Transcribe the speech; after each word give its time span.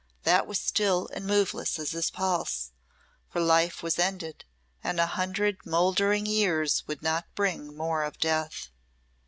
That 0.23 0.47
was 0.47 0.59
still 0.59 1.07
and 1.13 1.27
moveless 1.27 1.77
as 1.77 1.91
his 1.91 2.09
pulse; 2.09 2.71
for 3.29 3.39
life 3.39 3.83
was 3.83 3.99
ended, 3.99 4.45
and 4.83 4.99
a 4.99 5.05
hundred 5.05 5.63
mouldering 5.63 6.25
years 6.25 6.83
would 6.87 7.03
not 7.03 7.35
bring 7.35 7.77
more 7.77 8.01
of 8.03 8.17
death. 8.17 8.69